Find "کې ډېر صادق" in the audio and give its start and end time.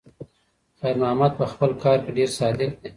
2.03-2.71